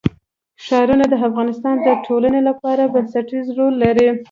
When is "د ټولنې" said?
1.81-2.41